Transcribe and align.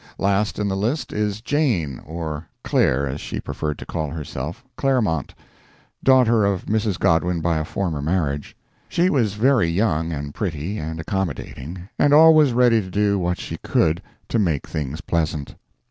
Last 0.17 0.57
in 0.57 0.67
the 0.67 0.75
list 0.75 1.13
is 1.13 1.41
Jane 1.41 2.01
(or 2.07 2.47
Claire, 2.63 3.07
as 3.07 3.21
she 3.21 3.39
preferred 3.39 3.77
to 3.77 3.85
call 3.85 4.09
herself) 4.09 4.63
Clairmont, 4.75 5.35
daughter 6.03 6.43
of 6.43 6.65
Mrs. 6.65 6.97
Godwin 6.97 7.39
by 7.39 7.59
a 7.59 7.63
former 7.63 8.01
marriage. 8.01 8.57
She 8.89 9.11
was 9.11 9.35
very 9.35 9.67
young 9.69 10.11
and 10.11 10.33
pretty 10.33 10.79
and 10.79 10.99
accommodating, 10.99 11.87
and 11.99 12.15
always 12.15 12.51
ready 12.51 12.81
to 12.81 12.89
do 12.89 13.19
what 13.19 13.37
she 13.39 13.57
could 13.57 14.01
to 14.29 14.39
make 14.39 14.65
things 14.67 15.01
pleasant. 15.01 15.53